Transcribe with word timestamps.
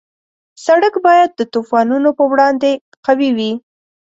سړک 0.65 0.93
باید 1.07 1.29
د 1.35 1.41
طوفانونو 1.53 2.09
په 2.17 2.23
وړاندې 2.31 2.71
قوي 3.05 3.29
وي. 3.37 3.51